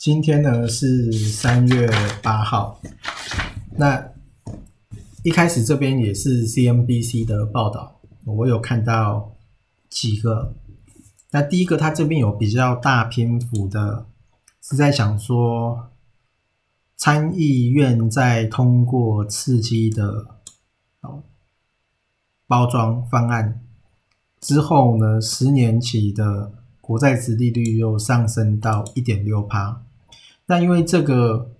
[0.00, 1.86] 今天呢是三月
[2.22, 2.80] 八号，
[3.76, 4.02] 那
[5.22, 9.36] 一开始这边也是 CNBC 的报道，我有看到
[9.90, 10.54] 几个。
[11.32, 14.06] 那第一个，它这边有比较大篇幅的，
[14.62, 15.90] 是在想说
[16.96, 20.38] 参议院在通过刺激的
[21.02, 21.22] 哦
[22.46, 23.60] 包装方案
[24.40, 29.82] 之后呢，十年期的国债值利率又上升到一点六趴。
[30.50, 31.54] 那因为这个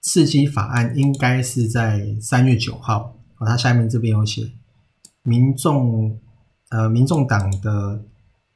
[0.00, 4.52] 刺激法案应该是在三月九号，哦，它下面这边有写，
[5.24, 6.16] 民众
[6.68, 8.04] 呃，民众党的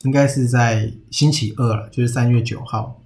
[0.03, 3.03] 应该是在星期二了，就是三月九号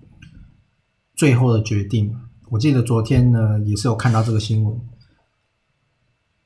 [1.15, 2.15] 最后的决定。
[2.51, 4.79] 我记得昨天呢也是有看到这个新闻。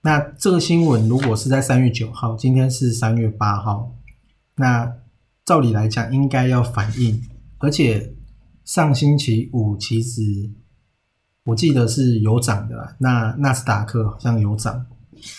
[0.03, 3.97] 那这个新闻如果是在三月九号，今天是三月八号，
[4.55, 4.95] 那
[5.45, 7.21] 照理来讲应该要反映，
[7.59, 8.15] 而且。
[8.69, 10.21] 上星期五其实
[11.45, 14.85] 我记得是有涨的，那纳斯达克好像有涨，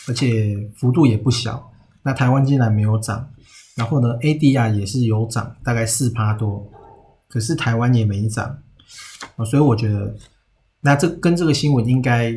[0.08, 1.72] 而且幅度也不小。
[2.02, 3.30] 那台湾竟然没有涨，
[3.76, 6.68] 然后呢，ADR 也是有涨，大概四趴多，
[7.28, 8.64] 可是台湾也没涨
[9.36, 9.46] 啊。
[9.46, 10.16] 所以我觉得，
[10.82, 12.34] 那这跟这个新闻应该，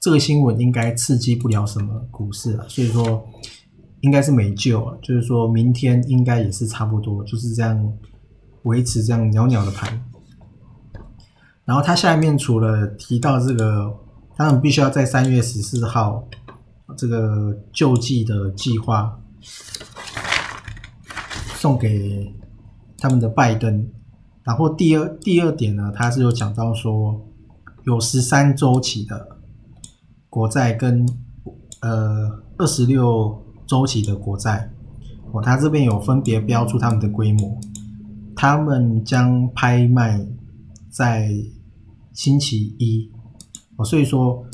[0.00, 2.68] 这个新闻应该刺激不了什么股市了。
[2.68, 3.24] 所以说，
[4.00, 4.98] 应该是没救了。
[5.00, 7.96] 就是说明天应该也是差不多，就是这样
[8.64, 10.02] 维持这样袅袅的盘。
[11.66, 13.92] 然后它下面除了提到这个，
[14.36, 16.24] 他们必须要在三月十四号
[16.96, 19.18] 这个救济的计划
[21.56, 22.32] 送给
[23.00, 23.90] 他们的拜登。
[24.44, 27.20] 然后第二第二点呢，他是有讲到说
[27.82, 29.36] 有十三周期的
[30.30, 31.04] 国债跟
[31.80, 34.70] 呃二十六周期的国债，
[35.32, 37.58] 哦，他这边有分别标出他们的规模，
[38.36, 40.24] 他们将拍卖
[40.88, 41.28] 在。
[42.16, 43.08] 星期一，
[43.76, 44.44] 哦，所以说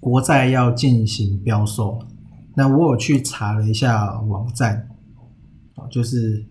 [0.00, 2.00] 国债要进行标售。
[2.56, 4.88] 那我有去查了一下网站，
[5.76, 6.44] 哦，就是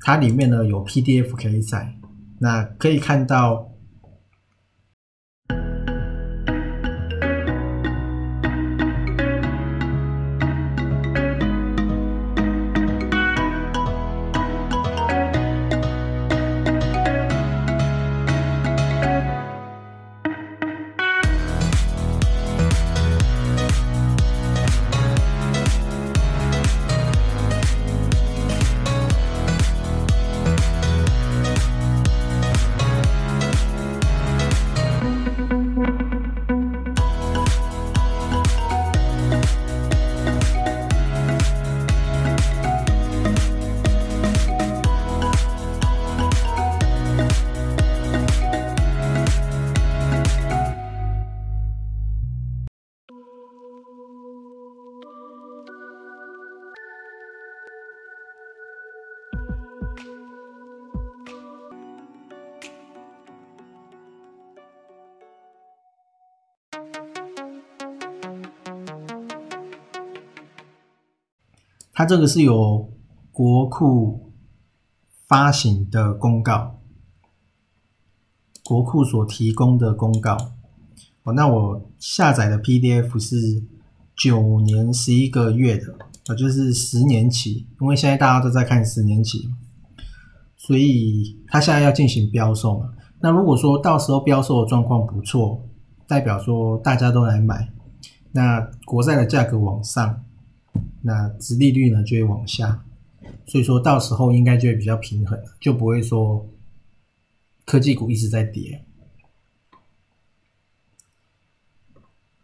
[0.00, 1.98] 它里面呢有 PDF 可以载，
[2.38, 3.68] 那可以看到。
[71.98, 72.92] 它这个是由
[73.32, 74.32] 国库
[75.26, 76.78] 发行的公告，
[78.64, 80.36] 国库所提供的公告。
[81.24, 83.64] 哦，那我下载的 PDF 是
[84.14, 85.92] 九年十一个月的，
[86.28, 89.48] 啊，就是十年期，因为现在大家都在看十年期，
[90.56, 92.90] 所以它现在要进行标售嘛。
[93.18, 95.66] 那如果说到时候标售的状况不错，
[96.06, 97.72] 代表说大家都来买，
[98.30, 100.22] 那国债的价格往上。
[101.02, 102.84] 那殖利率呢就会往下，
[103.46, 106.48] 所以说到时候应该就会比较平衡，就不会说
[107.64, 108.84] 科技股一直在跌。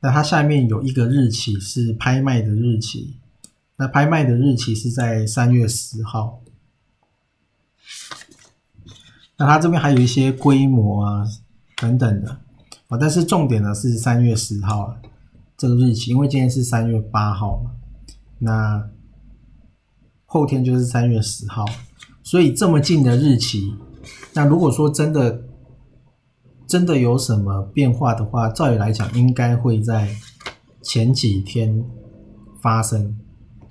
[0.00, 3.16] 那它下面有一个日期是拍卖的日期，
[3.76, 6.42] 那拍卖的日期是在三月十号。
[9.36, 11.26] 那它这边还有一些规模啊
[11.76, 12.30] 等等的
[12.88, 14.96] 啊，但是重点呢是三月十号
[15.56, 17.72] 这个日期，因为今天是三月八号嘛，
[18.44, 18.90] 那
[20.26, 21.64] 后天就是三月十号，
[22.22, 23.74] 所以这么近的日期，
[24.34, 25.42] 那如果说真的
[26.66, 30.14] 真的有什么变化的话，照理来讲应该会在
[30.82, 31.84] 前几天
[32.60, 33.18] 发生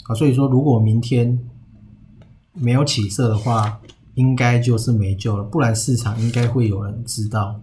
[0.08, 1.40] 啊，所以说如果明天
[2.54, 3.80] 没有起色的话。
[4.16, 7.60] 应该就是没救了，不然市场应该会有人知道，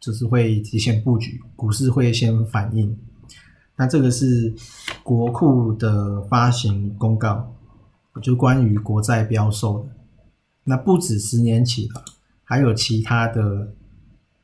[0.00, 2.98] 就是会提前布局，股市会先反应。
[3.76, 4.54] 那这个是
[5.02, 7.54] 国库的发行公告，
[8.22, 9.88] 就关于国债标售的。
[10.64, 12.02] 那不止十年期的，
[12.44, 13.72] 还有其他的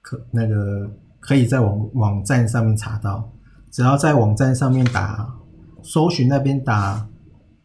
[0.03, 3.33] 可那个可以在网网站上面查到，
[3.71, 5.35] 只要在网站上面打
[5.83, 7.09] 搜寻那边打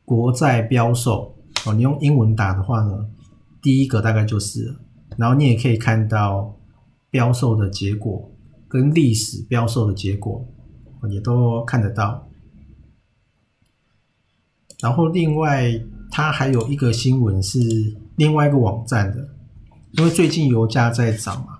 [0.05, 1.35] 国债标售。
[1.65, 3.07] 哦，你用英文打的话呢，
[3.59, 4.75] 第一个大概就是，
[5.17, 6.55] 然后你也可以看到
[7.09, 8.31] 标售的结果
[8.67, 10.45] 跟历史标售的结果，
[11.09, 12.27] 也都看得到。
[14.81, 15.81] 然后另外，
[16.11, 17.59] 它还有一个新闻是
[18.17, 19.29] 另外一个网站的，
[19.93, 21.59] 因为最近油价在涨嘛，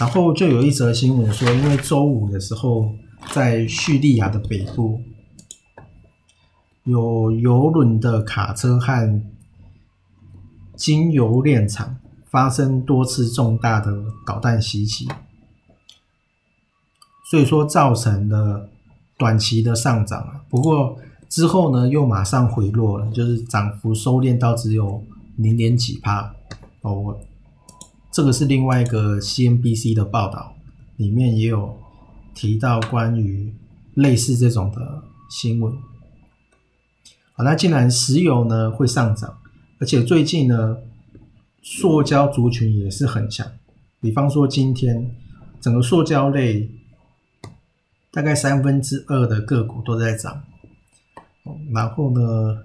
[0.00, 2.90] 然后就有一则新闻说，因为周五的时候
[3.32, 5.00] 在叙利亚的北部
[6.84, 9.22] 有油轮的卡车和
[10.76, 11.98] 经油炼厂
[12.30, 13.92] 发生多次重大的
[14.26, 15.08] 导弹袭击，
[17.30, 18.68] 所以说造成了
[19.16, 20.44] 短期的上涨啊。
[20.48, 20.98] 不过
[21.28, 25.02] 之后呢，又马上回落了，就是涨幅收敛到只有
[25.36, 26.34] 零点几帕。
[26.82, 27.18] 哦，
[28.12, 30.54] 这个是另外一个 CNBC 的报道，
[30.96, 31.76] 里面也有
[32.34, 33.52] 提到关于
[33.94, 35.72] 类似这种的新闻。
[37.32, 39.38] 好，那既然石油呢会上涨。
[39.78, 40.78] 而且最近呢，
[41.60, 43.46] 塑胶族群也是很强。
[44.00, 45.14] 比方说今天
[45.60, 46.70] 整个塑胶类
[48.16, 50.42] 大概三分之二的个股都在涨。
[51.74, 52.64] 然后呢，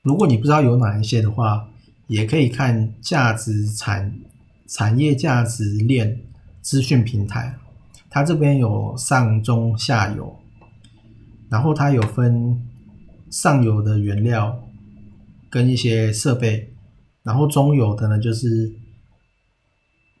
[0.00, 1.68] 如果你不知道有哪一些的话，
[2.06, 4.18] 也可以看价值产
[4.66, 6.18] 产业价值链
[6.62, 7.58] 资讯平台，
[8.08, 10.40] 它这边有上中下游，
[11.50, 12.64] 然后它有分。
[13.30, 14.66] 上游的原料
[15.50, 16.72] 跟一些设备，
[17.22, 18.72] 然后中游的呢就是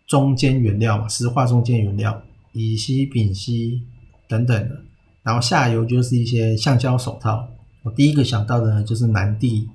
[0.06, 2.22] 中间原料嘛，石化中间原料，
[2.58, 3.82] 乙烯、丙烯
[4.26, 4.82] 等等的，
[5.22, 7.48] 然后下游就是一些橡胶手套。
[7.84, 9.68] 我第一个想到的呢就是南帝，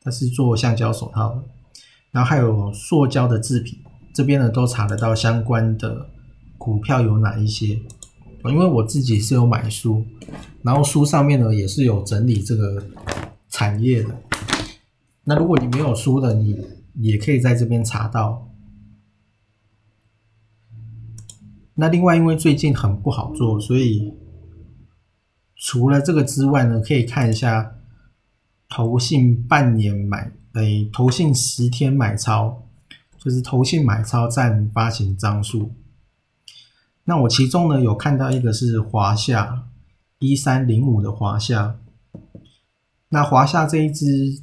[0.00, 1.42] 它是做橡胶手套的，
[2.12, 3.78] 然后还有塑胶的制品，
[4.14, 6.06] 这边呢都查得到相关的
[6.56, 7.78] 股票有哪一些。
[8.44, 10.04] 因为我自己是有买书，
[10.62, 12.86] 然后书上面呢也是有整理这个
[13.48, 14.14] 产业的。
[15.24, 16.62] 那如果你没有书的，你
[16.96, 18.46] 也可以在这边查到。
[21.76, 24.14] 那另外，因为最近很不好做，所以
[25.56, 27.74] 除了这个之外呢，可以看一下
[28.68, 32.68] 投信半年买，诶，投信十天买超，
[33.18, 35.72] 就是投信买超占发行张数。
[37.04, 39.64] 那我其中呢有看到一个是华夏
[40.20, 41.78] 一三零五的华夏，
[43.08, 44.42] 那华夏这一支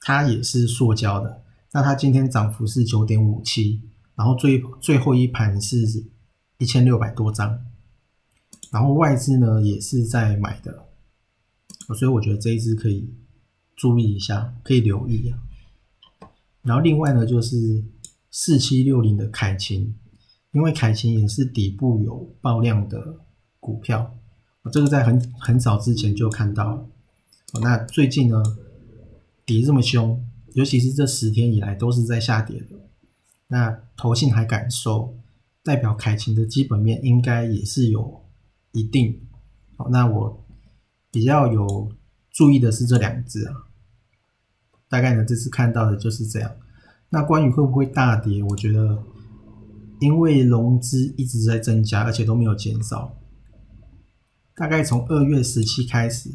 [0.00, 1.42] 它也是塑胶的，
[1.72, 3.82] 那它今天涨幅是九点五七，
[4.14, 6.06] 然后最最后一盘是
[6.58, 7.64] 一千六百多张，
[8.70, 10.86] 然后外资呢也是在买的，
[11.94, 13.12] 所以我觉得这一支可以
[13.74, 15.38] 注意一下，可以留意啊。
[16.62, 17.84] 然后另外呢就是
[18.30, 19.94] 四七六零的凯琴。
[20.52, 23.18] 因为凯琴也是底部有爆量的
[23.60, 24.16] 股票，
[24.62, 26.88] 我这个在很很早之前就看到。
[27.60, 28.42] 那最近呢，
[29.44, 32.68] 跌这么凶，尤其是这十天以来都是在下跌的。
[33.48, 35.18] 那投信还敢收，
[35.66, 38.24] 代表凯琴的基本面应该也是有
[38.70, 39.20] 一定。
[39.76, 40.46] 好，那我
[41.10, 41.90] 比较有
[42.30, 43.52] 注意的是这两只啊，
[44.88, 46.50] 大概呢这次看到的就是这样。
[47.08, 49.02] 那关于会不会大跌，我觉得。
[49.98, 53.16] 因为融资一直在增加，而且都没有减少。
[54.54, 56.34] 大概从二月十七开始，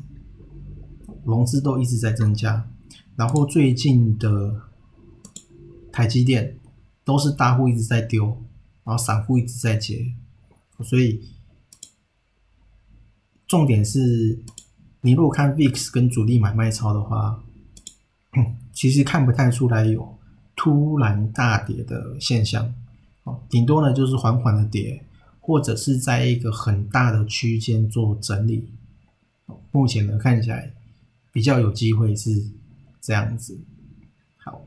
[1.24, 2.68] 融资都一直在增加。
[3.16, 4.64] 然后最近的
[5.92, 6.58] 台积电
[7.06, 8.36] 都是大户一直在丢，
[8.92, 10.06] 然后散户一直在接。
[10.84, 11.24] 所以
[13.48, 14.38] 重点是，
[15.00, 17.42] 你如果看 VIX 跟主力买卖超的话，
[18.74, 20.18] 其实看不太出来有
[20.58, 22.74] 突然大跌的现象。
[23.24, 25.06] 哦顶多呢就是缓缓的跌，
[25.40, 28.74] 或者是在一个很大的区间做整理。
[29.72, 30.74] 目前呢，看起来
[31.32, 32.52] 比较有机会是
[33.00, 33.58] 这样子。
[34.36, 34.66] 好。